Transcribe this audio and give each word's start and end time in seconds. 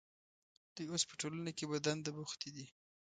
دوی 0.75 0.85
اوس 0.89 1.03
په 1.09 1.15
ټولنه 1.21 1.51
کې 1.57 1.65
په 1.69 1.77
دنده 1.85 2.11
بوختې 2.15 2.49
دي. 2.55 2.65